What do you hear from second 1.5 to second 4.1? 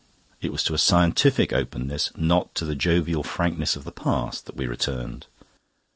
openness, not to the jovial frankness of the